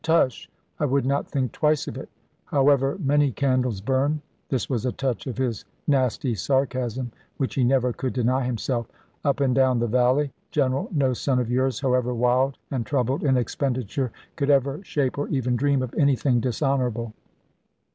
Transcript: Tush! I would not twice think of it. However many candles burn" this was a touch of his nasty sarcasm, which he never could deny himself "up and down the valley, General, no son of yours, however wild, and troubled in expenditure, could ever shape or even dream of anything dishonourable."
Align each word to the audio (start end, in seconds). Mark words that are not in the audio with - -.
Tush! 0.03 0.49
I 0.79 0.85
would 0.85 1.05
not 1.05 1.31
twice 1.53 1.85
think 1.85 1.95
of 1.95 2.01
it. 2.01 2.09
However 2.45 2.97
many 2.99 3.31
candles 3.31 3.81
burn" 3.81 4.23
this 4.49 4.67
was 4.67 4.83
a 4.83 4.91
touch 4.91 5.27
of 5.27 5.37
his 5.37 5.63
nasty 5.85 6.33
sarcasm, 6.33 7.11
which 7.37 7.53
he 7.53 7.63
never 7.63 7.93
could 7.93 8.11
deny 8.13 8.43
himself 8.43 8.87
"up 9.23 9.39
and 9.41 9.53
down 9.53 9.77
the 9.77 9.85
valley, 9.85 10.31
General, 10.49 10.89
no 10.91 11.13
son 11.13 11.37
of 11.37 11.51
yours, 11.51 11.81
however 11.81 12.15
wild, 12.15 12.57
and 12.71 12.83
troubled 12.83 13.23
in 13.23 13.37
expenditure, 13.37 14.11
could 14.37 14.49
ever 14.49 14.83
shape 14.83 15.19
or 15.19 15.27
even 15.27 15.55
dream 15.55 15.83
of 15.83 15.93
anything 15.93 16.39
dishonourable." 16.39 17.13